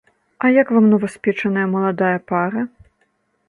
А 0.47 0.49
як 0.53 0.71
вам 0.77 0.87
новаспечаная 0.93 1.67
маладая 1.77 2.17
пара? 2.33 2.61